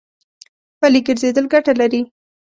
[0.79, 2.01] پلي ګرځېدل ګټه لري.